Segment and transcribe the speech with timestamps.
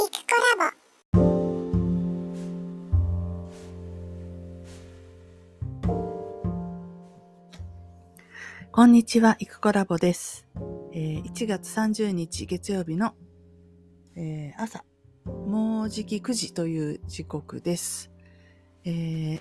[0.00, 0.76] クコラボ。
[8.70, 10.46] こんにちは、いくコラボです。
[10.92, 13.16] えー1月30日月曜日の、
[14.14, 14.84] えー朝、
[15.26, 18.12] もうじき9時という時刻です、
[18.84, 19.40] えー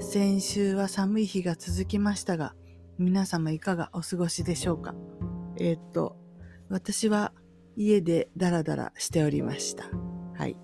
[0.00, 2.56] 先週は寒い日が続きましたが、
[2.98, 4.96] 皆様いかがお過ごしでしょうか？
[5.56, 6.16] えーっと、
[6.68, 7.32] 私は
[7.76, 9.84] 家でダラダラしておりました。
[10.36, 10.56] はい。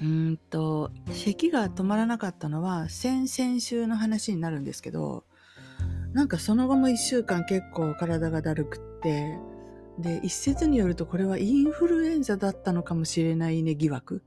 [0.00, 5.24] うんと、咳が止まらなかったのは先々週の話になるんですけど、
[6.12, 9.38] なんかその後も一週間結構体がだるくって、
[9.98, 14.22] で、一説によるとこれはインフルエンザだったのかもしれないね疑惑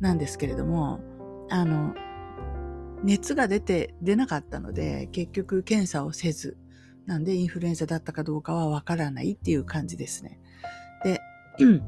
[0.00, 1.00] なんですけれども、
[1.48, 1.94] あの、
[3.04, 6.56] 熱が出て出なかったので、結局検査をせず、
[7.06, 10.38] なんでインフルエンザだったかどうかはわからないっていう感じですね。
[11.04, 11.20] で、
[11.58, 11.82] うん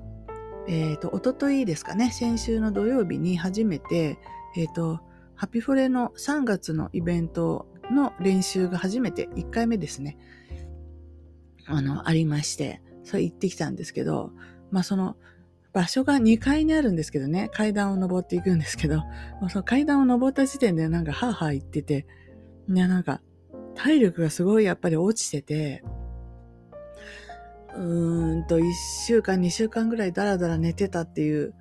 [0.66, 4.18] えっ、と、おとといですかね、先週の土曜日に初めて、
[4.56, 5.00] えっ、と、
[5.34, 10.16] ハピフォレの3月のイベントの練習が初めて1回目ですね。
[11.66, 14.32] あの、ありまして、それ行ってきたんですけど、
[14.70, 15.16] まあその
[15.74, 22.06] 場所が2階にあるんですけどね、階段を登っていくんですけど、まあ、その階段を登った時点でなんかハーハー言ってて、
[22.68, 23.20] いやなんか
[23.74, 25.82] 体力がすごいやっぱり落ちてて、
[27.74, 28.62] うーんと1
[29.06, 31.54] 週間2週間ぐらいダラダラ寝てたっていう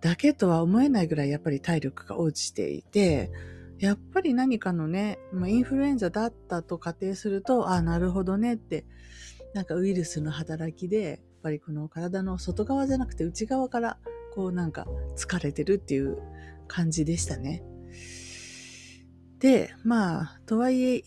[0.00, 3.30] だけとは思えないぐらいやっぱり体力が落ちていて、
[3.78, 8.84] やっぱり何かのね、ま、インフルエンザだったと仮定すると、あなるほどねって、
[9.54, 13.98] なんかウイルスの働きで、やっぱりこの体の外側じゃなくて内側から、
[14.34, 16.18] こうなんか疲れてるっていう
[16.68, 17.62] 感じでしたね。
[19.38, 21.02] で、まあ、とはいえ、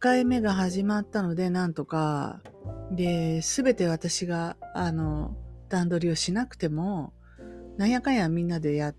[0.00, 2.40] 回目が始まったので、なんとか、
[2.90, 5.36] で、すべて私が、あの、
[5.68, 7.12] 段取りをしなくても、
[7.76, 8.94] なんやかんやみんなでや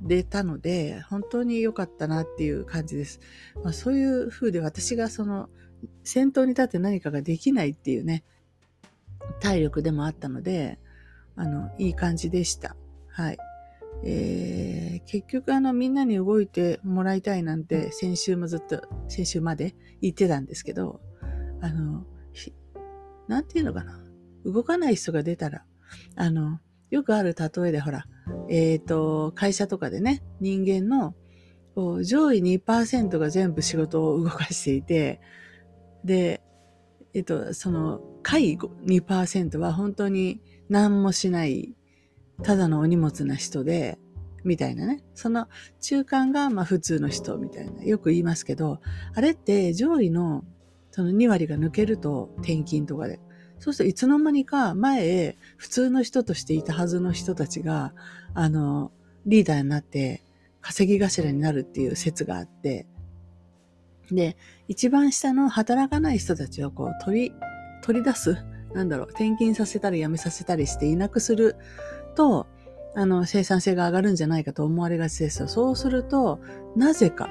[0.00, 3.20] れたので、本当に良かったなっていう感じです。
[3.62, 5.50] まあ、そういう風で私がその、
[6.02, 8.24] 先頭に立って何かができないっていうね、
[9.40, 10.78] 体力でもあったので、
[11.36, 12.74] あの、いい感じでした。
[13.08, 13.38] はい。
[14.04, 21.00] えー、結局あのみんなに動いてもらいたいなんて先週もずっと、先週まで言ってたんですけど、
[21.60, 22.52] あの、ひ
[23.28, 24.00] なんていうのかな？
[24.44, 25.64] 動かない人が出たら、
[26.16, 26.58] あの、
[26.90, 28.06] よくある例えでほら、
[28.48, 31.14] えっ、と、会社とかでね、人間の
[32.02, 35.20] 上位2%が全部仕事を動かしていて、
[36.04, 36.42] で、
[37.14, 41.74] えっ、と、その、下位2%は本当に何もしない、
[42.42, 43.98] ただのお荷物な人で、
[44.44, 45.02] みたいなね。
[45.14, 45.48] その
[45.80, 47.84] 中間がまあ普通の人みたいな。
[47.84, 48.80] よく言いますけど、
[49.14, 50.44] あれって上位の
[50.90, 53.20] その2割が抜けると転勤とかで。
[53.58, 57.94] そうするといつの間にか前普通の人としていたはずの人たちが、
[58.34, 58.90] あの、
[59.26, 60.24] リーダーになって
[60.60, 62.86] 稼ぎ頭になるっていう説があって、
[64.10, 67.32] で、一番下の働かない人たちをこう取り、
[67.82, 68.36] 取り出す、
[68.74, 71.56] なんだろう、転勤させたり辞めさせたりしていなくする
[72.14, 72.46] と、
[72.94, 75.48] あの、生産性が上がるんじゃないかと思われがちですよ。
[75.48, 76.40] そうすると、
[76.76, 77.28] なぜか、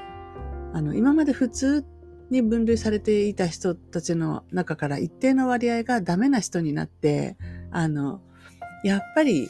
[0.74, 1.86] あの、今まで普通
[2.30, 7.38] に分類されていた人たちの中から一定の割合がダメな人になって、
[7.72, 8.22] あの、
[8.84, 9.50] やっぱり、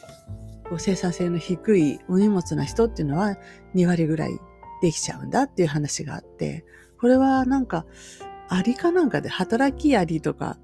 [0.68, 3.36] こう生産性の低いお荷物な人っていうのは
[3.74, 4.38] 2割ぐらい
[4.80, 6.64] できちゃうんだっていう話があって、
[7.00, 7.86] これはなんか、
[8.48, 10.58] アリかなんかで働きアリとか、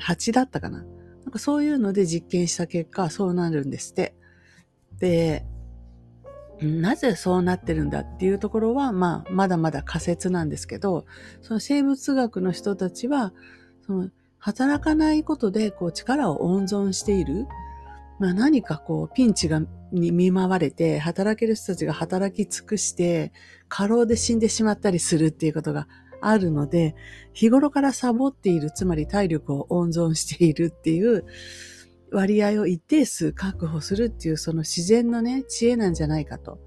[0.00, 0.84] 蜂だったかな。
[1.34, 4.14] かそういうので実験した結果、そうなるんですって。
[4.98, 5.44] で、
[6.60, 11.04] なぜそうなってるんだっていうところは、まあ、まだまだ仮説なんですけど、
[11.42, 13.32] その生物学の人たちは、
[13.86, 17.46] その働かないことでこう力を温存している。
[18.20, 23.32] まあ何かこうピンチがに見舞われて、働ける人たちが働き尽くして、
[23.68, 25.88] 過労で死んでしまったりするっていうことが
[26.20, 26.94] あるので、
[27.32, 31.24] 日頃からサボっている、つまり体力を温存しているっていう
[32.12, 36.58] 割合を一定数確保するっていうその自然のね、知恵なんじゃないかと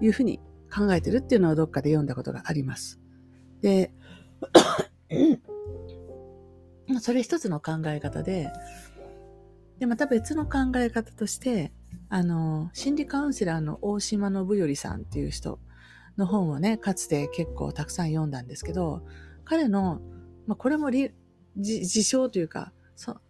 [0.00, 0.40] いうふうに
[0.72, 3.00] 考えてるっていうのをどっかで読んだことがあります。
[3.60, 3.92] で、
[7.00, 8.50] それ一つの考え方で、
[9.78, 11.72] で、また別の考え方として、
[12.08, 15.58] あの、心理カウンセラーの大島信頼さんっていう人
[16.16, 19.02] の本をね、かつて結構たくさん読んだんですけど、
[19.44, 20.00] 彼の、
[20.46, 21.12] まあ、これも理
[21.56, 22.72] 自称というか、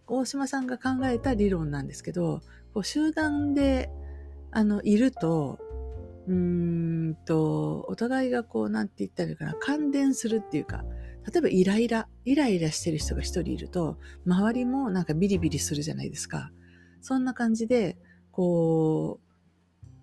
[0.07, 2.41] 大島さんが考えた理論なんですけど、
[2.73, 3.89] こう集団で、
[4.51, 5.59] あの、いると、
[6.27, 10.83] うんと、お互いがこう、なんて言ったらいいかな、感電するっていうか、
[11.31, 16.51] 例えばイライラ、イライラしてる人が一人いると、周りもなんかビリビリするじゃないですか。
[17.01, 17.97] そんな感じで、
[18.31, 19.19] こ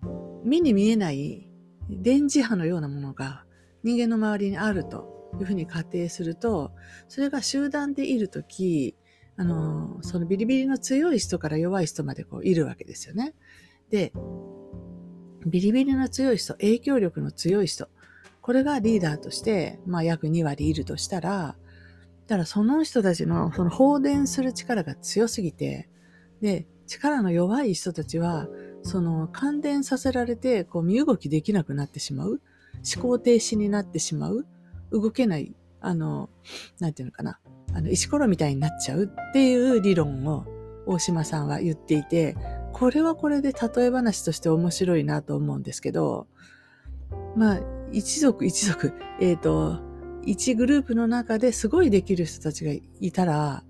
[0.03, 1.48] う、目に見えない
[1.89, 3.45] 電磁波のようなものが
[3.83, 6.71] 人間の周りにあるというふうに仮定すると、
[7.07, 8.95] それが集団でいるとき、
[9.37, 13.33] あの、そのビリビリの強い人から弱い人までこういるわけですよね。
[13.89, 14.11] で、
[15.45, 17.87] ビリビリの強い人、影響力の強い人、
[18.41, 21.55] これがリーダーとして、まあ約2割いるとしたら、
[22.27, 25.89] だからその人たちのその放電する力が強すぎて、
[26.41, 28.47] で、力の弱い人たちは、
[28.83, 32.41] その感電させられて、こう身動きできなくなってしまう。
[32.95, 34.45] 思考停止になってしまう。
[34.91, 36.29] 動けない、あの、
[36.79, 37.39] なんていうのかな。
[37.73, 40.45] あの、石ころみたいになっちゃうっていう理論を
[40.85, 42.35] 大島さんは言っていて、
[42.73, 46.27] これはこれで例え話として面白いなと思うんですけど、
[47.35, 47.59] まあ、
[47.91, 49.79] 一族一族、えっ、ー、と、
[50.25, 53.63] 一グループの中ですごいできる人たちがいたら、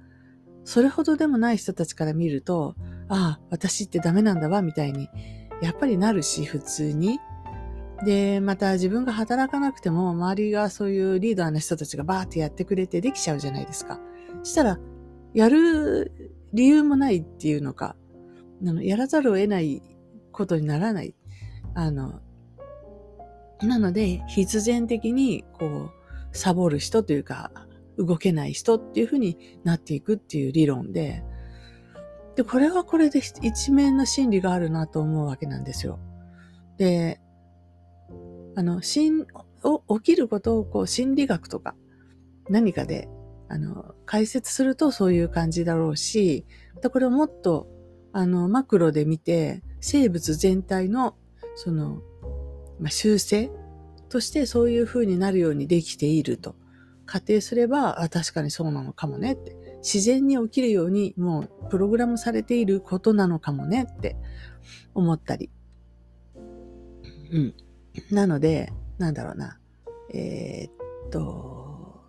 [0.66, 2.76] それほどでもない人たちから見ると、
[3.10, 5.10] ああ、私ってダメなんだわ、みたいに、
[5.62, 7.20] やっぱりなるし、普通に。
[8.06, 14.00] で、また自分が働かなくても、周りがそういうリーダーの人たちがバーってやってくれてできちゃうじゃないですか。
[14.44, 14.80] したら、
[15.34, 16.12] やる
[16.54, 17.96] 理由もないっていうのか、
[18.62, 19.82] あのやらざるを得ない
[20.32, 21.16] ことにならない。
[21.74, 22.22] あの、
[23.62, 25.92] なので、必然的に、こう、
[26.32, 27.52] サボる人というか、
[27.98, 31.24] 動けない人っていうふうになっていくっていう理論で、
[32.40, 36.00] で、これはこれで一面の真理があるなと思うわけなんですよ。
[36.78, 37.20] で、
[38.56, 41.76] あの、心、起きることをこう心理学とか
[42.48, 43.10] 何かで、
[43.50, 46.46] あの、解説するとそういう感じだろうし、
[46.94, 47.68] これをもっと、
[48.14, 51.18] あの、マクロで見て、生物全体の、
[51.56, 52.02] その、
[52.80, 53.52] まあ、修正
[54.08, 56.56] としてそういう風になるようにできていると
[57.06, 64.16] 仮定すれば、確かにそうなのかもねって自然に起きるようにもうプログラムされていることなのかもねって
[64.94, 65.50] 思ったり。
[67.32, 67.54] うん。
[68.12, 69.60] なので、なんだろうな。
[70.14, 72.02] えー、っと、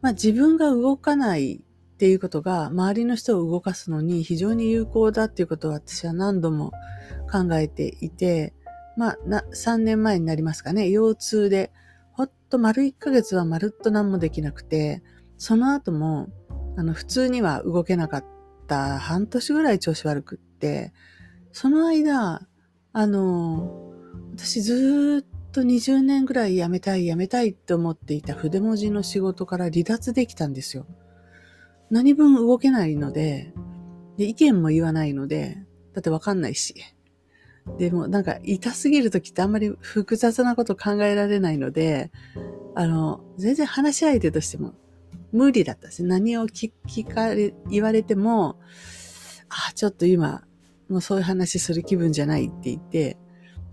[0.00, 6.72] まあ自分が動かないっていうことが周りの人を動かすのに非常に有効だっていうことを私は何度も
[7.30, 8.54] 考えていて、
[8.96, 11.70] まあ、な、3年前になりますかね、腰痛で、
[12.12, 15.02] ほっと丸1ヶ月はまるっと何もできなくて、
[15.42, 16.28] その後も、
[16.76, 18.24] あの、普通には動けなかっ
[18.68, 20.92] た半年ぐらい調子悪くって、
[21.50, 22.46] その間、
[22.92, 23.92] あの、
[24.36, 30.86] 私ずっと20年ぐらい辞めたい辞めたいって思っていた筆文字の仕事から離脱できたんですよ。
[31.90, 33.52] 何分動けないので、
[34.18, 35.58] で意見も言わないので、
[35.92, 36.76] だってわかんないし。
[37.78, 42.12] でもなんか痛すぎるときってあんまり複雑なこと考えられないので、
[42.76, 44.74] あの、全然話し相手としても
[45.32, 46.04] 無理だったです。
[46.04, 46.70] 何を聞
[47.06, 48.60] かれ、言われても、
[49.48, 50.44] あ、ちょっと今、
[50.88, 53.16] もうそういう話する気分じゃないって言って、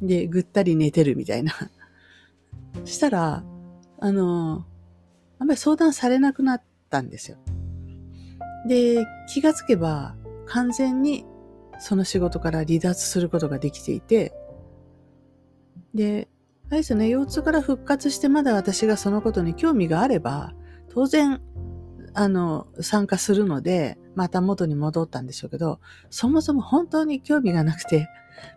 [0.01, 1.53] で、ぐったり寝てるみたいな。
[2.85, 3.43] したら、
[3.99, 4.65] あの、
[5.37, 7.37] あんまり相談されなくなったんですよ。
[8.67, 10.15] で、気がつけば、
[10.45, 11.25] 完全に
[11.79, 14.33] その仕事から離脱することができていて、
[15.93, 16.29] で、
[16.69, 20.53] あれですよね、腰痛から復活してまだ私がそのことに興味があれば、
[20.89, 21.41] 当然
[22.13, 28.07] あの、参加するので、また元に戻ったんでしょうけど、そもそも本当に興味がなくて、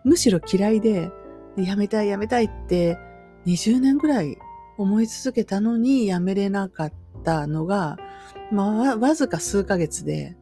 [0.05, 1.11] むしろ嫌いで、
[1.57, 2.99] やめたいやめたいって
[3.47, 4.39] 20年ぐらい
[4.79, 6.93] 思い続けたのにやめれなかっ
[7.25, 7.99] たのが、
[8.51, 10.37] まあ、わずか数ヶ月で、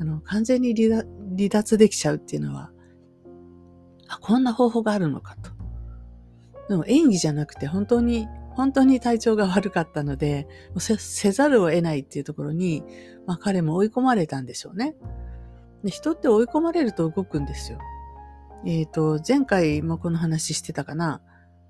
[0.00, 1.04] あの、完全に離
[1.48, 2.70] 脱できちゃうっていうのは、
[4.08, 5.50] あ、こんな方法があるのかと。
[6.68, 10.48] でも演技じゃなくて本当に本当に体調が悪かったので、
[10.78, 12.82] せざるを得ないっていうところに、
[13.26, 14.96] まあ彼も追い込まれたんでしょうね。
[15.84, 17.78] で人って追い込まれると動くんですよ。
[18.64, 21.20] えっ、ー、と、前回もこの話してたかな。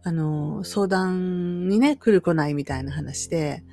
[0.04, 3.64] あの、相談にね、来る来ないみたいな話で、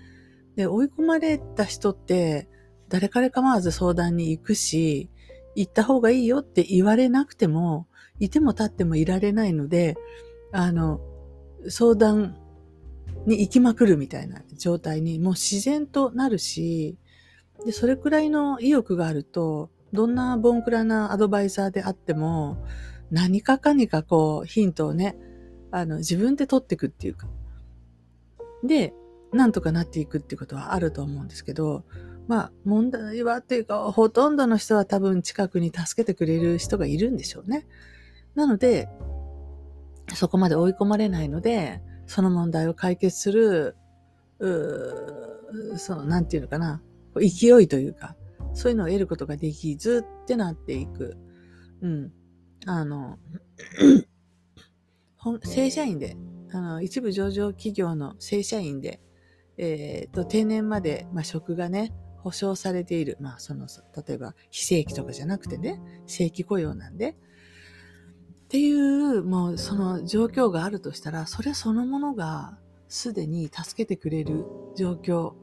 [0.55, 2.49] で、追い込まれた人って、
[2.89, 5.11] 誰彼構わず相談に行くし、
[5.55, 7.87] 行った方がいいよって言われなくても、
[8.19, 9.95] いても立ってもいられないので、
[10.51, 10.99] あの、
[11.69, 12.35] 相談
[13.25, 16.97] に行きまくるみたいな状態にもう自然となるし、
[17.65, 22.57] で、それくらいの意欲があると、どんなボンクラなアドバイザーであっても、
[23.11, 25.15] 何かかにかこうヒントをね、
[25.71, 27.27] あの、自分で取っていくっていうか。
[28.63, 28.93] で、
[29.31, 31.83] なんとかなっていくっていうことはあると思うんですけど、
[32.27, 37.67] まあ問題はっていうか、ほとんどの人は多分近くに助けてくれる人がいるんでしょうね。
[38.35, 38.89] なので、
[40.15, 43.75] そこまで追い込まれないので、その問題を解決する、
[44.39, 46.81] うその、なんていうのかな、
[47.15, 48.15] 勢いというか、
[48.53, 51.17] そういうのを得ることができずってなっていく。
[51.81, 52.11] うん。
[52.65, 53.17] あの、
[55.43, 56.17] 正社員で、
[56.51, 59.01] あの、一部上場企業の正社員で、
[59.57, 63.17] えっ、ー、と、定年まで、まあ、職がね、保障されている。
[63.19, 63.67] まあ、その、
[64.07, 67.17] 例えば、非正規とかじゃなくてね、正規雇用なんで。
[68.53, 72.55] っていう、もう、その状況があるとしたら、それそのものが、
[72.87, 74.45] すでに助けてくれる
[74.75, 75.33] 状況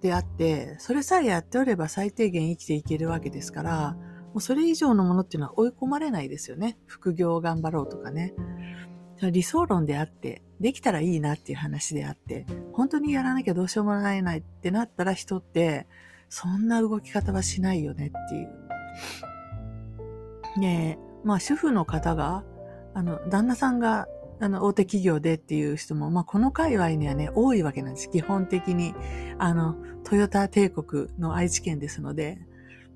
[0.00, 3.98] であって、それさえやっておれば最低限生きていけるわけですから、
[4.32, 6.78] もうそれ以上のものっていうのは追い込まれないですよね。
[6.86, 8.32] 副業を頑張ろうとかね。
[9.20, 15.86] 理想論であって、できたらいいなっていう話であって、本当にやらなきゃどうしようもないないってなったら人って、
[16.30, 18.48] そんな動き方はしないよねっていう。
[20.60, 22.42] ねえ、まあ主婦の方が、
[22.94, 24.06] あの、旦那さんが
[24.40, 28.10] あの、大手企業でっていう人も、まあ、この界隈にはね、多いわけなんです。
[28.10, 28.94] 基本的に。
[29.38, 32.38] あの、トヨタ帝国の愛知県ですので、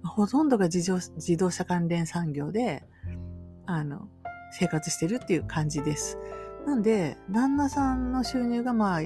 [0.05, 2.85] ほとんどが自自動車関連産業で、
[3.67, 4.09] あの、
[4.53, 6.19] 生活してるっていう感じです。
[6.67, 9.01] なんで、旦那さんの収入がまあ、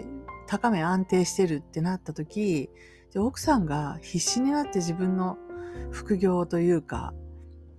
[0.47, 2.71] 高め安定してるってなった時、
[3.13, 5.37] で奥さんが必死になって自分の
[5.91, 7.13] 副業というか、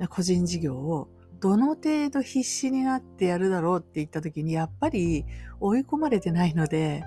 [0.10, 1.10] 個人事業を
[1.43, 5.25] どの程度必死になってやるだろうって言った時に、やっぱり
[5.59, 7.03] 追い込まれてないので、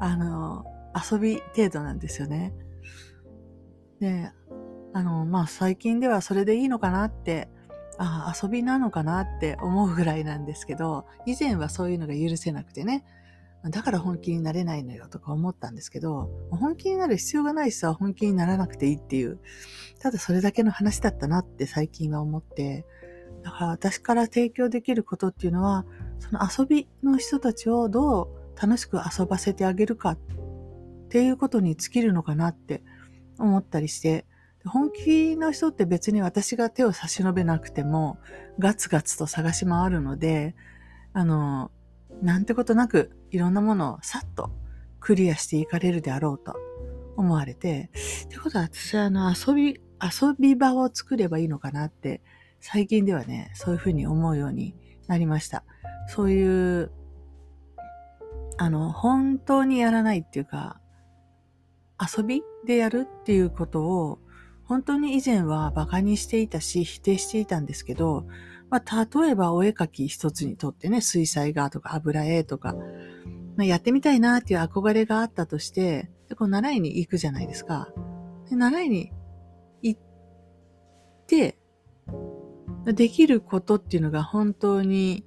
[0.00, 0.64] あの、
[0.94, 2.54] 遊び程度なんですよね。
[4.00, 4.32] で、
[4.94, 7.50] あの、まあ、最近ではそれでいいのかなって、
[7.98, 13.04] あ遊びなのかなって思うぐらいなんですけど、以前はそういうのが許せなくてね、
[13.68, 19.38] だから本気になれないのよとか思ったんですけど、本気になる必要がない人は本気にならなくていいっていう、
[19.98, 22.86] ただそれだけの話だったなって最近は思って、
[23.46, 25.86] だから私から提供できることっていうのは、
[26.18, 28.22] その遊びの人たちをど
[28.56, 30.18] う楽しく遊ばせてあげるかっ
[31.10, 32.82] ていうことに尽きるのかなって
[33.38, 34.26] 思ったりして、
[34.64, 38.18] 本気の人って別に私が手を差し伸べなくても
[38.58, 40.56] ガツガツと探し回るので、
[41.12, 41.70] あの、
[42.20, 44.50] なんてことなくいろんなものをさっと
[44.98, 46.56] クリアしていかれるであろうと
[47.16, 47.90] 思われて、
[48.24, 52.22] ってことは私はあの遊び、遊び場を作ればいいのかなって
[52.68, 54.74] 最近ではね、そういうふうに思うように
[55.06, 55.62] なりました。
[56.08, 56.90] そういう、
[58.58, 60.80] あの、本当にやらないっていうか、
[62.00, 64.18] 遊びでやるっていうことを、
[64.64, 68.26] 本当に以前は馬鹿にしていたし、否定していたんですけど、
[68.68, 72.74] まあ、例えばお絵描き一つにとってね、水彩画とか油絵とか、
[73.54, 77.90] まあ、やってみたいなっていう憧れがあったとして、でこう習いに行くじゃないですか。
[78.50, 79.12] で習いに
[79.82, 80.00] 行っ
[81.28, 81.60] て、
[82.92, 85.24] できることっていうのが本当に、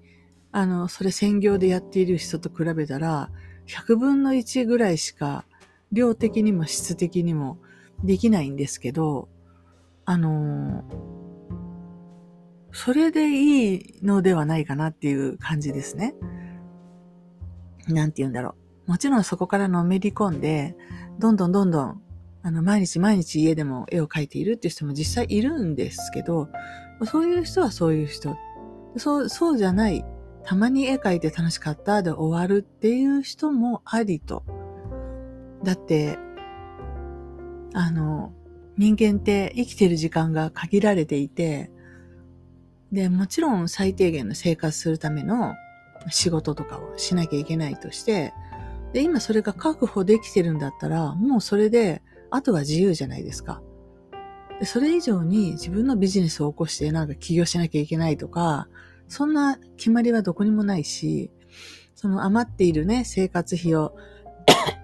[0.51, 3.30] あの、それ専業でやっている人と比べたら、
[3.68, 5.46] 100分の1ぐらいしか、
[5.92, 7.58] 量的にも質的にも
[8.04, 9.30] できないんですけど、
[10.06, 10.84] あの、
[12.72, 16.16] それでいいのではないかなっていう感じですね。
[17.88, 18.56] なんて言うんだろ
[18.88, 18.92] う。
[18.92, 20.75] もちろんそこからのめり込んで、
[21.20, 22.01] どんどんどんどん、
[22.42, 26.48] あの、毎日毎日家でも絵を描いているっていう人も実際いるんですけど、
[27.06, 28.36] そういう人はそういう人。
[28.98, 30.06] そう、そうじゃない。
[30.44, 34.44] たまに絵描いて楽しかったで終わるっていう人もありと。
[35.63, 36.18] だって、
[37.74, 38.34] あの、
[38.77, 41.72] 人間って生きてる時間が限られていて、
[42.91, 45.53] で、もちろん最低限の生活するための
[46.10, 48.34] 仕事とかをしなきゃいけないとして、
[48.94, 52.01] で、今それが確保できてるんだったら、もうそれで、
[52.32, 53.62] あとは自由じゃないですか。
[54.63, 58.68] それ以上に自分のビジネスを起こしてなんか起業しなきゃいけないとか、
[59.08, 61.32] そんな決まりはどこにもないし、
[61.96, 63.96] その余っているね、生活費を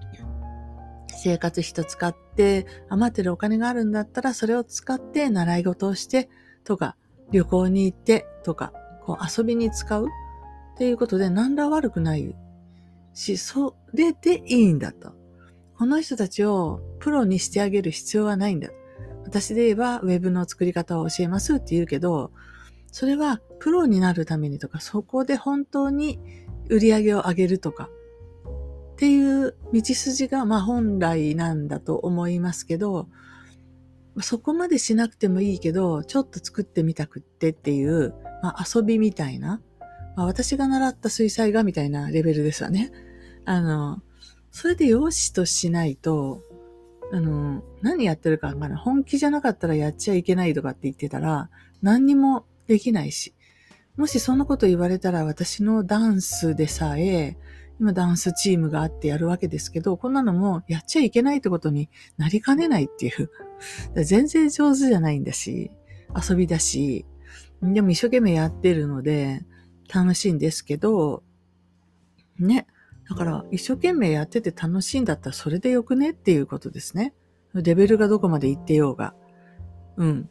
[1.17, 6.29] 生活費と使って余ってるお金があるんだったらそれを使って習い事をして
[6.63, 6.95] とか
[7.31, 8.73] 旅行に行ってとか
[9.05, 12.35] こう遊びに使うっていうことで何ら悪くない
[13.13, 15.13] し、それでいいんだと。
[15.77, 18.69] この人たちをプロにしてあげる必要はないんだ。
[19.25, 22.31] 私で言えばウェブの作り方を教えますって言うけど、
[22.91, 26.19] それはプロになるためにとか、そこで本当に
[26.69, 27.89] 売り上げを上げるとか、
[28.93, 33.09] っていう道筋がまあ本来なんだと思いますけど、
[34.21, 39.61] そこまでしなくてもいいけど、ちょっと作ってみたくってっていう、まあ、遊びみたいな、
[40.15, 42.91] まあ、私が習った水彩画みたいなレベルですわね。
[43.43, 44.01] あの、
[44.51, 46.41] それで良しとしないと、
[47.11, 48.79] あの、何やってるかわかんない。
[48.79, 51.49] 本気じゃなかったらやっちゃいけないとかって言ってたら、
[51.81, 53.33] 何にもできないし。
[53.95, 57.37] もしそんなこと言われたら私のダンスでさえ、
[57.79, 63.29] 今ダンスチームがあってやるわけですけど、こんなのもやっちゃいけないってことになりかねないっていう。
[64.03, 65.71] 全然上手じゃないんだし、
[66.29, 67.05] 遊びだし、
[67.61, 69.45] でも一生懸命やってるので、
[69.93, 71.23] 楽しいんですけど、
[72.39, 72.67] ね。
[73.09, 77.13] だから、一生懸命やってて楽しいんだったらそれでよくねっていうことですね。
[77.53, 79.13] レベルがどこまで行ってようが。
[79.97, 80.29] うん。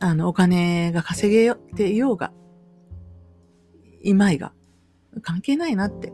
[0.00, 2.32] あの、お金が稼げてようが、
[4.02, 4.52] いまいが、
[5.22, 6.12] 関係ないなって。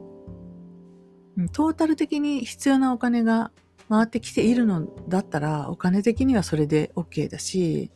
[1.52, 3.52] トータル的に必要なお金が
[3.88, 7.90] 回ってきているのだったら、お金的にはそれで OK だし、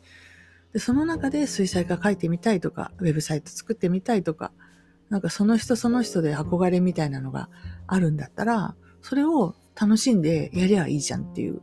[0.71, 4.51] でその中で水彩画描いてみたいとか、ウェブサイト作ってみたいとか、
[5.09, 7.49] なんかその人その人で憧れみたいなのが
[7.87, 11.61] あるんだったら、それを楽しんでやりゃいいじゃんっていう。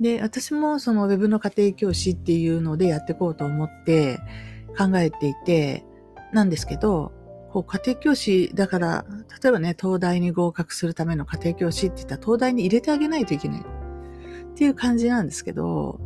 [0.00, 4.18] で、私もそのウェブの家庭教師っていうのでやっていこうと思って
[4.76, 5.84] 考えていて、
[6.32, 7.12] なんですけど、
[7.50, 9.06] こう家庭教師だから、
[9.42, 13.64] 例えばね、東大に合格するための家庭教師って言ったら東大に入れてあげないといけないっ
[14.54, 15.98] ていう感じなんですけど、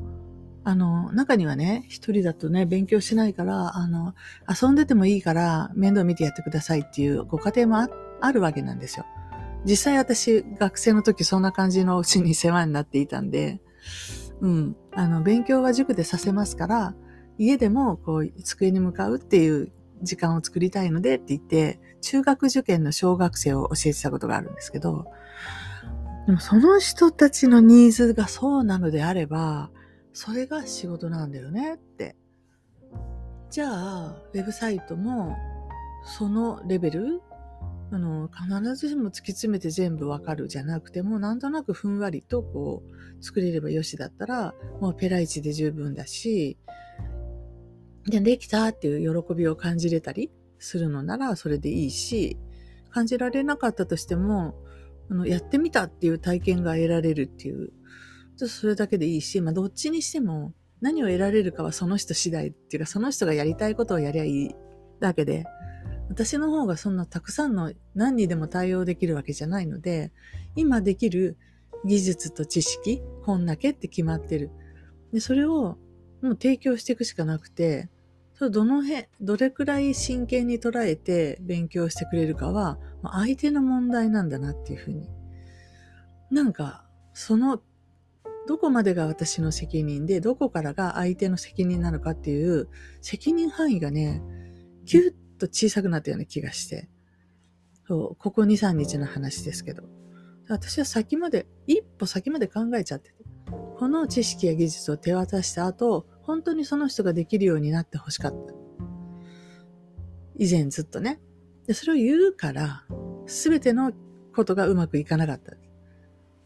[0.63, 4.15] あの、中にはね、一人だとね、勉強しないから、あの、
[4.49, 7.89] 遊んでてもいいから面倒見てやってくださいっていうご家庭も
[8.21, 9.07] あるわけなんですよ。
[9.65, 13.61] 実際私、学生の時そんな感じのうちに世話になっていたんで、
[14.41, 16.95] うん、あの、勉強は塾でさせますから、
[17.39, 25.07] 家でもこう、机に向かうっていう時間を作りたいのでって言って、中学受験の小学生を教えてたことがあるんですけど、
[26.27, 29.71] でもその人たちのニーズがそうなのであれば、
[30.13, 32.17] それが仕事なんだよねって。
[33.51, 35.37] じゃあ、ウェブサイトも、
[36.05, 37.21] そのレベル
[37.93, 46.57] あの、必ずしも突き詰めて全部わかるじゃなくても、なんとなくふんわりとこう、作れればよしだったら、もうペライチで十分だし、
[48.07, 52.39] で、できたっていう喜びを感じれたりするのならそれでいいし、
[52.91, 54.55] 感じられなかったとしても、
[55.11, 57.73] あの、やってみたっていう体験が得られるっていう
[58.41, 64.55] ちょっとそれだけでいいし、まあどっちにしても何を得られるかはその人次第っていうか、その人がやりたいことをやりゃいい
[64.99, 65.45] だけで、
[66.09, 70.11] 私の方がそんなたくさんの何にでも対応できるわけじゃないので、
[70.57, 71.37] 今できる
[71.85, 74.51] 技術と知識、こんだけって決まってる。
[75.13, 75.77] で、それを
[76.23, 77.91] もう提供していくしかなくて、
[78.33, 85.11] それどの辺、どれくらい真剣に捉えて勉強してくれるかは、相手の問題なんだなっていうふうに。
[86.31, 87.61] なんか、その
[88.47, 92.69] どこまでが私の責任で、どこからが相手の責任なのかっていう
[93.01, 94.23] 責任範囲がね、
[94.87, 96.89] キュッと小さくなったような気がして。
[97.87, 99.85] そう、ここ2、3日の話ですけど。
[100.49, 103.25] 私は先まで、一歩先まで考えちゃってて。
[103.79, 108.55] この知識や技術を手渡した後、本当にその人ができるようになってほしかった。
[110.37, 111.21] 以前ずっとね。
[111.67, 112.85] で、それを言うから、
[113.27, 113.93] すべての
[114.35, 115.57] ことがうまくいかなかった。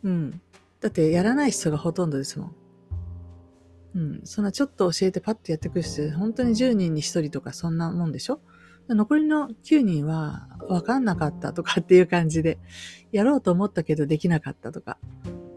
[0.02, 0.40] うん。
[0.84, 2.54] だってやらない人がほとんどですもん。
[3.94, 4.20] うん。
[4.24, 8.42] そんなちょっと教えてパッとやってくる人、本当に10人に1人とかそんなもんでしょ？
[8.90, 12.58] 残りの9人は分かんなかったとかっていう感じで、
[13.12, 14.98] やろうと思ったけどできなかったとか、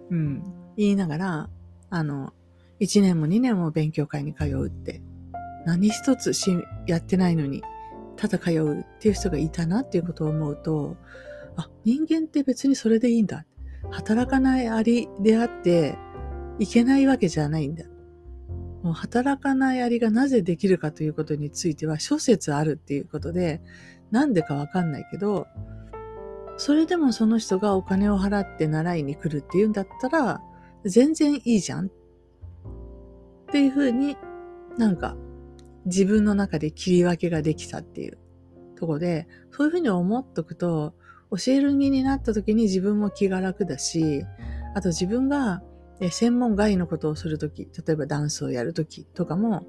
[0.10, 0.44] うん。
[0.78, 1.50] 言いながら、
[1.90, 2.32] あの、
[2.80, 5.02] 1年も2年も勉強会に通うって、
[5.66, 7.64] 何一つしやってないのに、
[8.16, 10.96] ただ通うっていう人がいたなっていうことを思うと、
[11.58, 13.44] あ、人間って別にそれでいいんだ。
[13.92, 15.98] 働かないありであって
[16.60, 17.86] いけないわけじゃないんだ。
[18.84, 23.62] もう働かないありがなぜできるかということについては諸説あるっていうことで、
[24.12, 25.48] なんでかわかんないけど、
[26.58, 30.42] それでもその人がお金を払って習いに来るっていうんだったら、
[30.86, 31.88] 全然いいじゃん。
[31.88, 31.90] っ
[33.52, 34.18] ていうふうに
[34.78, 35.16] なんか
[35.86, 38.18] 自分の中で切り分けができたっていう
[38.76, 40.94] とこで、そういうふうに思っとくと、
[41.32, 44.24] 教える身になった時に自分も気が楽だし、
[44.76, 45.62] あと自分が
[46.12, 49.66] 専門外のことをするとき、例えばダンスをやるときとかも、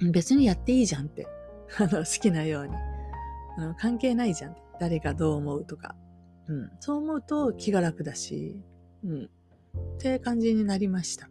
[0.00, 1.26] 別にやっていいじゃんって。
[1.78, 2.74] あの、好きなように。
[3.56, 4.62] あの関係ないじゃんって。
[4.80, 5.94] 誰がどう思うとか。
[6.48, 6.70] うん。
[6.80, 8.60] そう思うと気が楽だし、
[9.04, 9.24] うん。
[9.24, 9.28] っ
[9.98, 11.28] て感じになりました。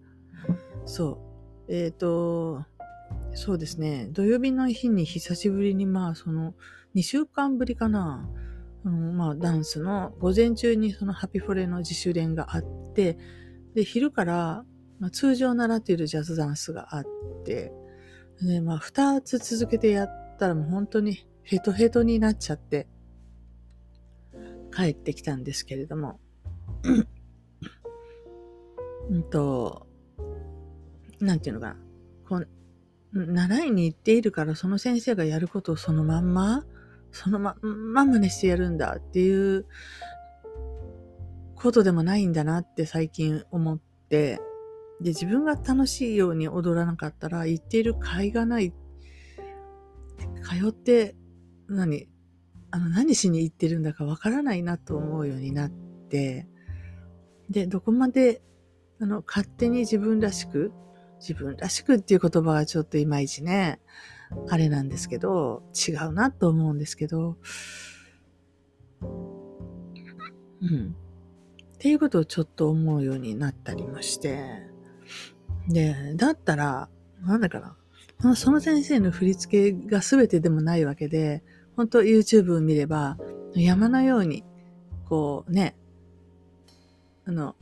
[0.86, 1.22] そ
[1.68, 1.74] う。
[1.74, 2.66] えっ、ー、と、
[3.36, 4.10] そうですね。
[4.12, 6.54] 土曜日の日に久しぶりにまあその
[6.96, 8.28] 2週間ぶりかな。
[8.86, 13.18] あの、まあ、ダンスの午前中にそのハピフォレの自主練があって、
[13.76, 14.64] で、昼から、
[15.00, 17.06] まあ、通常習っているジャズダンスがあっ
[17.46, 17.72] て、
[18.42, 22.88] で、まあ、二つ続けてやったらもう本当にヘトヘトになっちゃって、
[24.76, 26.20] 帰ってきたんですけれども、
[29.10, 29.88] うんと、
[31.20, 31.78] なんていうのかな。
[32.28, 32.48] こう
[33.14, 36.66] 習いに行っているからその先生がやることをそのまんま
[37.14, 39.66] そのま、まんまねしてやるんだっていう
[41.56, 44.42] ことでもないんだなって最近思って、
[45.00, 48.74] で、自分が楽しいように踊らなかったら、行っている甲斐がない。
[50.44, 51.16] 通って、
[51.68, 52.10] 何
[52.72, 56.48] あの、何しに行ってるんだかわからないなと思うようになって、
[57.50, 58.42] で、どこまで、
[59.00, 60.72] あの、勝手に自分らしく、
[61.20, 63.80] 自分らしくっていう言葉はちょっといまいちね、
[64.50, 67.38] あれなんですけど、違うなと思うんですけど、
[70.62, 70.96] うん。
[71.74, 74.64] っていうことをちょっと思うようになったりもして、
[75.68, 76.90] で、だったら、
[77.22, 78.36] なんだかな。
[78.36, 81.44] その先生の振り付けが全てでもないわけで、
[81.76, 83.18] 本当 YouTube を見れば、
[83.54, 84.44] 山のように、
[85.06, 85.76] こうね、
[87.26, 87.56] あの、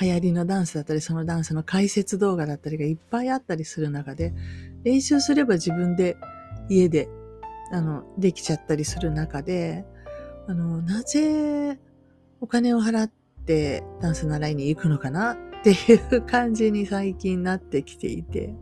[0.00, 4.34] 流行りのダンスだったり、そのダンスの解説動画だったりがいっぱいあったりする中で、
[4.84, 6.16] 練習すれば自分で
[6.68, 7.08] 家で、
[7.72, 9.84] あの、できちゃったりする中で、
[10.46, 11.78] あの、なぜ
[12.40, 13.12] お金を払っ
[13.44, 18.54] てダンス習いに行くのかなっていう感じに最近なってきていて、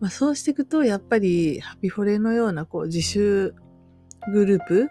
[0.00, 3.54] まあ、そうしていくと、やっぱりハピフォレのようなこう自習
[4.32, 4.88] グループ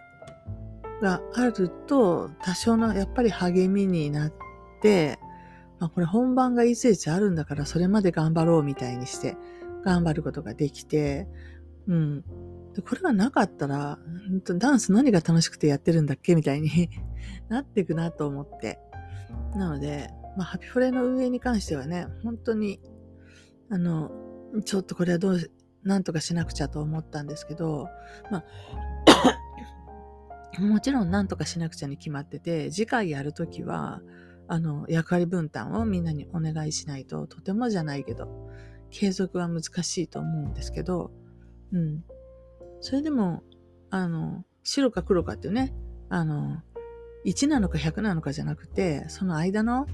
[1.02, 4.34] があると、多少のやっぱり励みになっ
[4.82, 5.20] て、
[5.80, 9.36] まあ、これ本番がいついつあるんだから、それまで頑張ろうみたいにして、
[9.84, 11.28] 頑張ることができて、
[11.88, 12.24] うん。
[12.74, 14.00] でこれがなかったら、
[14.58, 16.90] ダンス何が楽しくてやってるんだっけみたいに
[17.50, 18.80] なっていくなと思って。
[19.56, 22.80] なので、まあ、ハピフォレの運営に関してはね、本当に、
[23.70, 24.12] あの、
[24.66, 25.40] ちょっとこれはどう、
[25.84, 27.88] なんとかしなくちゃと思ったんですけど、
[28.30, 28.44] ま
[30.58, 34.02] あ、 もちろんなんとかしなくちゃに決まってて、次回やるときは、
[34.48, 38.50] あの、役割分担をみんなにお願いしないと、とてもじゃないけど、
[38.92, 41.12] 継続は難しいと思うんですけど、
[41.72, 42.04] うん。
[42.82, 43.44] それでも、
[43.90, 45.74] あの、白か黒かっていうね、
[46.10, 46.62] あの、
[47.26, 49.88] 1なのか100なのかじゃなくて、その間の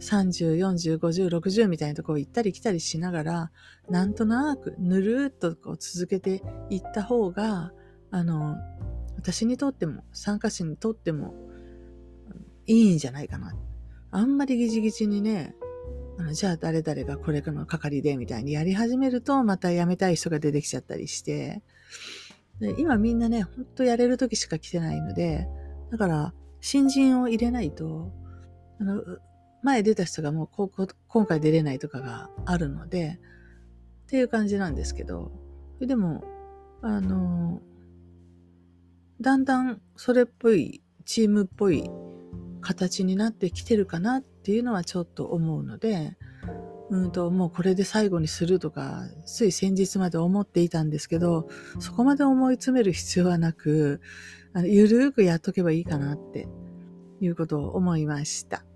[0.00, 3.50] 30、40、50、60みたいなとこを行ったり来たりしながら、
[3.88, 7.72] なんとなくぬるーっとこう続けていった方が、
[8.10, 8.56] あの、
[9.16, 11.34] 私にとっても、参加者にとっても、
[12.66, 13.54] いいんじゃないかな。
[14.10, 15.54] あんまりギチギチにね、
[16.32, 21.62] じゃあ誰々がこれからの係でみたいにやり始めると、また辞めたい人が出てきちゃったりして、
[22.60, 25.46] で今みんなね、ほんとやれる時しか来てないので、
[25.90, 28.12] だから、新人を入れないと、
[28.80, 29.02] あの、
[29.62, 33.20] 前出た人がもうここ今回出れないとかがあるので、
[34.06, 35.30] っていう感じなんですけど、
[35.80, 36.24] でも、
[36.82, 37.60] あの、
[39.20, 41.88] だんだんそれっぽい、チームっぽい
[42.68, 46.18] 形になってきてるかなっていうのはちょっと思うので、
[46.90, 54.02] うんと、もうこれで最後にするとか、つい先日まで思っていたんですけど、そこまで思い詰める必要はなく、
[54.52, 56.46] あのゆるーくやっとけばいいかなって
[57.22, 58.66] いうことを思いました。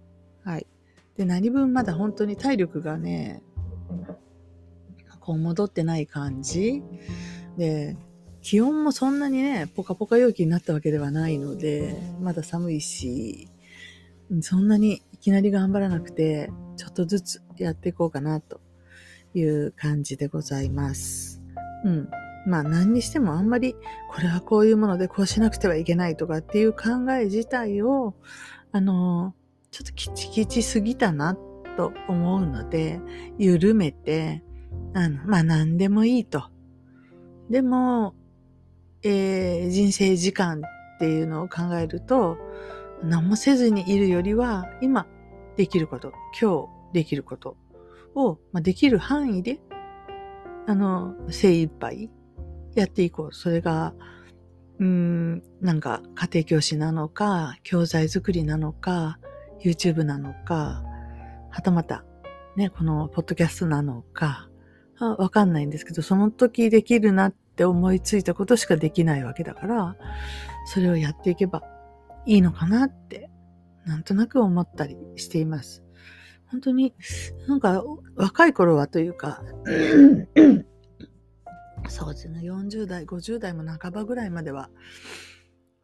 [0.43, 0.67] はい。
[1.19, 3.43] で、何分まだ本当に体力がね、
[5.21, 6.83] こう戻ってない感じ
[7.59, 7.99] で、
[8.41, 13.52] 気温もそんなにね、ポカポカ陽気になったわけではないので、まだ寒いし、
[14.41, 18.61] そんなにいきなり頑張らなくて、ちょっとずつやっていこうかなと
[19.35, 21.43] いう感じでございます。
[21.85, 22.09] うん。
[22.47, 23.77] まあ何にしてもあんまり
[24.11, 28.15] これはこういうものでこうしなくてはいけないとかっていう考え自体を、
[28.73, 29.35] あの、
[29.71, 31.37] ちょっとキチキチすぎたな
[31.77, 33.01] と思うので、
[33.39, 34.43] 緩めて、
[34.95, 36.45] あの、まあ何でもいいと。
[37.51, 38.15] でも、
[39.03, 42.39] えー人生時間っていうのを考えると、
[43.05, 45.07] 何もせずにいるよりは、今
[45.57, 47.57] できること、今日できること
[48.15, 49.61] を、まあ、できる範囲で、
[50.67, 52.11] あの、精一杯
[52.75, 53.35] やっていこう。
[53.35, 53.95] それが、
[54.79, 59.19] うーん、なんか家庭教師なのか、教材作りなのか、
[59.65, 60.85] YouTube なのか、
[61.51, 62.05] はたまた、
[62.57, 64.49] ね、このポッドキャストなのか、
[64.99, 69.97] わかんないんですけど、その時できるなって思いついたことしかできないわけだから、
[70.67, 71.63] それをやっていけば
[72.27, 73.31] いいのかなって、
[73.85, 75.83] なんとなく思ったりしています。
[76.47, 76.95] 本当に、
[77.49, 77.83] なんか
[78.15, 79.43] 若い頃はというか、
[81.89, 84.71] そうですね、40代、50代も半ばぐらいまでは、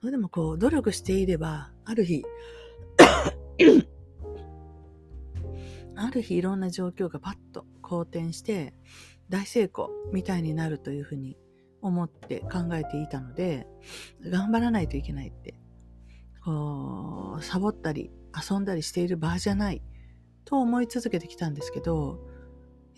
[0.00, 2.24] それでもこう、努力していれば、ある日、
[5.96, 8.74] ある日いろんな状況がパッと好転して、
[9.28, 11.36] 大成功みたいになるというふうに
[11.82, 13.66] 思って考えていたので、
[14.20, 15.58] 頑張らないといけないって、
[17.40, 18.10] サボったり
[18.50, 19.82] 遊んだりしている場合じゃない
[20.44, 22.20] と思い続けてきたんですけど、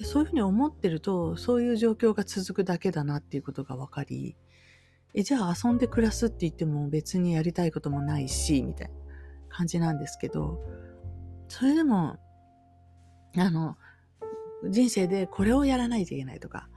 [0.03, 4.37] そういうふうに思ってると、そういう状況が続くだけだなっていうことが分かり、
[5.15, 8.95] え、じゃあ遊んで暮らすって言っても別にやりたいこともないし、みたいな
[9.49, 10.63] 感じなんですけど、
[11.49, 12.17] それでも、
[13.37, 13.77] あの、
[14.69, 16.69] 人生でこれをやらないといけないとか、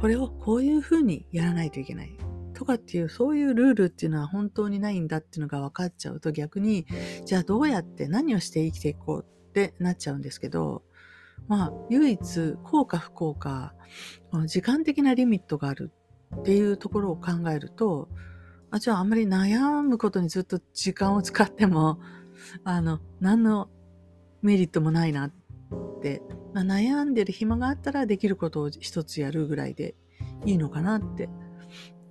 [0.00, 2.16] これをこういうふうにやらないといけない。
[2.56, 6.86] とかっていう、そういうルールっていうのは本当にないんだっていうのが分かっちゃうと逆に、
[7.26, 10.82] じゃあどうやって何をして生きていこうってなっちゃうんですけど、
[11.48, 13.74] まあ、唯一、効か不効か、
[14.46, 15.92] 時間的なリミットがある
[16.34, 18.08] っていうところを考えると、
[18.70, 22.00] あじゃああんまり悩むことにずっと時間を使っても、
[22.64, 23.68] あの、何の
[24.40, 25.32] メリットもないなっ
[26.00, 26.22] て、
[26.54, 29.94] まあ、悩んでる暇があったらできることを一つやるぐらいで
[30.46, 31.28] いいのかなって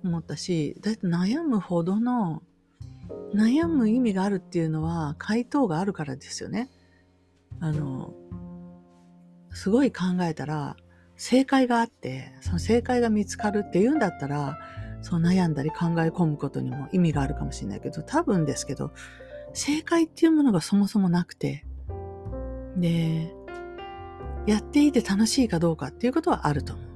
[0.06, 2.42] 思ったし、だいたい悩むほどの、
[3.34, 6.70] 悩む意味があるっていうのは回答があるからですよね。
[7.60, 8.14] あの、
[9.50, 10.76] すごい考えたら、
[11.16, 14.58] 正解があって、その正解が見つかるっていうんだったら、
[15.02, 18.92] そう悩んだり考え込むことにも意味があるかもしれないけど、多分ですけど、
[19.54, 21.64] 正解っていうものがそもそもなくて、
[22.76, 23.34] で、
[24.46, 26.86] やっていて楽しいかどうかっていうことはあると思う。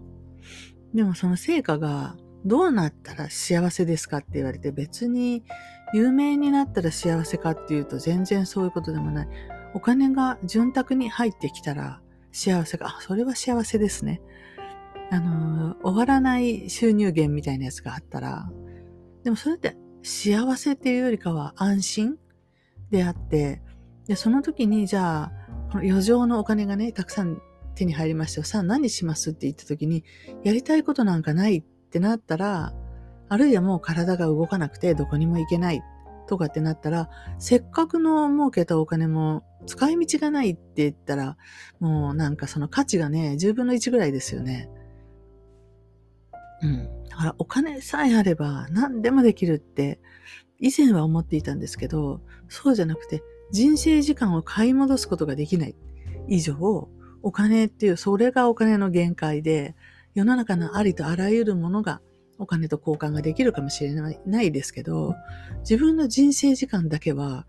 [0.94, 5.44] でもその成果がどうなったら幸せですかって言われて別に
[5.92, 9.28] 有名になったら幸せかっていうと全然そういうことでもない。
[9.74, 12.00] お金が潤沢に入ってきたら
[12.32, 12.86] 幸せか。
[12.86, 14.20] あ、それは幸せですね。
[15.10, 18.50] あの、終わらない収入源みたいなやつがあったら、
[19.24, 22.16] でもそれって幸せっていうよりかは安心
[22.90, 23.62] であって、
[24.06, 25.32] で、その時にじゃあ、
[25.70, 27.40] この余剰のお金がね、たくさん
[27.74, 28.44] 手に入りましたよ。
[28.44, 30.04] さあ何しますって言った時に、
[30.44, 32.72] やりたいことなんかないっってなったら、
[33.28, 35.82] あるいはもう体が動かなくてどこにも行けない
[36.28, 41.36] とかってなったら、せっかくの儲けたお金も使い道がないって言ったら、
[41.80, 44.70] もうなんかその価値がね、10分の1ぐらいですよね。
[46.62, 47.08] うん。
[47.08, 49.98] だからお金さえあれば何でもできるって
[50.60, 55.74] 以前は思っていたんですけど、そうじゃなくて人生時間を買い戻すことができない
[56.28, 56.88] 以上、
[57.22, 59.74] お金っていう、それがお金の限界で、
[60.14, 62.00] 世の中のありとあらゆるものが
[62.38, 65.14] お金と交換ができるかもしれないですけど、
[65.60, 67.46] 自分の人生時間だけは、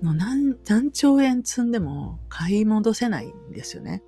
[0.00, 4.02] 何何兆円積んでも買い戻せないんですよね。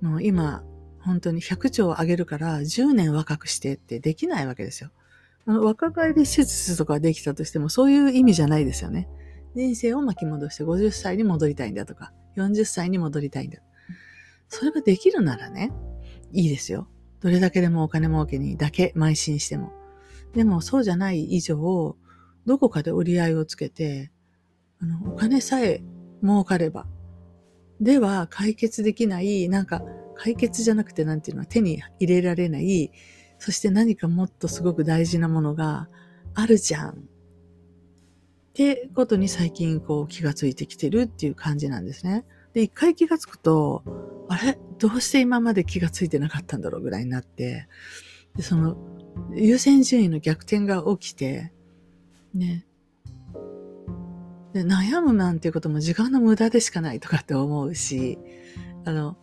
[0.00, 0.64] もう今、
[1.00, 4.90] 本当に100兆上げるから10年若くしてってできないわけですよ。
[5.46, 9.08] 若返り手術とかできたとしてもそういう意味じゃないですよね。
[9.54, 13.58] 人生を巻き戻して50歳に戻りたいんだとか、40歳に戻りたいんだ。
[14.48, 15.72] それができるならね、
[16.32, 16.88] いいですよ。
[17.20, 19.72] どれだけでもお金儲けにだけ邁進しても。
[20.34, 21.96] でもそうじゃない以上、
[22.46, 24.10] どこかで折り合いをつけて、
[24.80, 25.82] あの、お金さえ
[26.22, 26.86] 儲かれば、
[27.80, 29.82] では解決できない、なんか
[30.14, 32.90] 解決じゃなくてなんていうのは手に入れられない、
[33.38, 35.88] そして何かもっとすごく大事なものが
[36.34, 36.90] あるじゃん。
[36.90, 36.94] っ
[38.54, 42.24] てことに最近こう気がついてきてるっていう感じなんですね。
[42.54, 43.82] で、一回気がつくと、
[44.28, 44.58] あれ？
[44.78, 47.68] どうして今まで気がついてなかったんだろうぐらいになって、
[48.36, 48.76] で、その、
[49.34, 51.52] 優先順位の逆転が起きて、
[52.34, 52.66] ね。
[54.52, 58.18] で、悩むなんていうことも時間の無駄でしかないとかって思うし、
[58.84, 59.16] あの、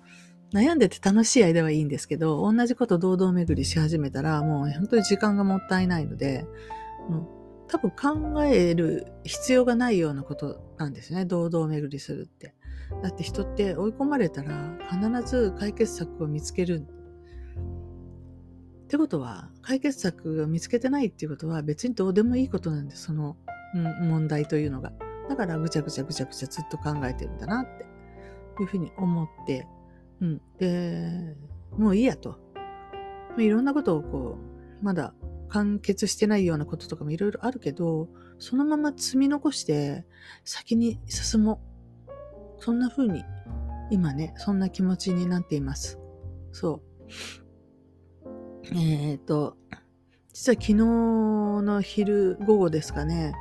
[0.54, 6.46] 悩んでて楽しい間はいいんですけど、同じこと堂々巡りし始めたら、もう本当に時間がもったいないので、
[7.68, 11.26] 多分考える必要がないようなことなんですね。
[11.26, 12.56] 堂々巡りするって。
[13.02, 16.88] だって人って追い込まれたら必ず解決策を見つける。
[18.84, 22.96] ってことは、解決策を見つけてないっていうことは別にどうでもいいことなんで。
[22.96, 23.38] その、
[23.76, 24.92] うん、問題というのが。
[25.30, 27.66] だからぐちゃぐちゃぐちゃぐちゃずっと考えてるんだなっ
[28.58, 29.68] ていうふうに思って、
[30.22, 30.42] うん。
[30.58, 31.36] で、
[31.78, 32.40] もういいやと。
[33.38, 34.40] いろんなことをこ
[34.82, 35.14] う、まだ
[35.50, 40.06] 完結してないようなこととかもいろいろあるけど、そのまま積み残して
[40.44, 41.69] 先に進もう。
[42.60, 43.24] そんな風に、
[43.92, 46.00] 今ね、そんな気持ちになっています。
[46.52, 48.76] そう。
[48.76, 49.58] えっ、と、
[50.34, 53.34] 実は昨日の昼午後ですかね、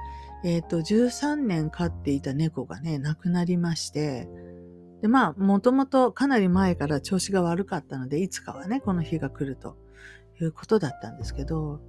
[0.44, 4.28] えっ、と、13年飼っていた猫がね、亡くなりまして、
[5.02, 9.76] で、まあ、もともとかなり前から調子が悪かったので、いつかはね、この日が来ると
[10.40, 11.80] いうことだったんですけど、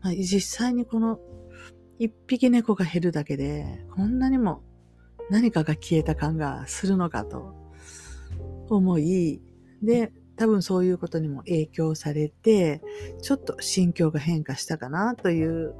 [0.00, 1.20] まあ、実際にこの
[1.98, 4.62] 一匹猫が減るだけで、こんなにも
[5.30, 7.54] 何かが消えた感がするのかと
[8.68, 9.40] 思い、
[9.82, 12.82] で、多分そういうことにも影響されて、
[13.22, 15.74] ちょっと心境が変化したかなという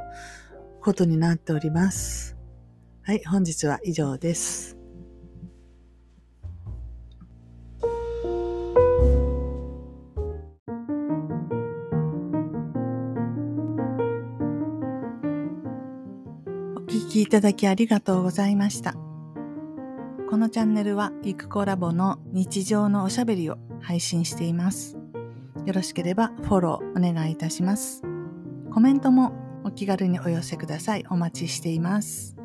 [0.81, 2.37] ことになっております。
[3.03, 4.77] はい、本日は以上です。
[17.17, 19.06] きいただきありがとうございました。
[20.37, 24.99] このチャンネルはゆくコラボの日常のおしゃべりを配信しています。
[25.65, 28.03] よろしければフォローお願いいたします。
[28.71, 29.33] コメントも
[29.65, 31.07] お気軽にお寄せください。
[31.09, 32.36] お待ちしています。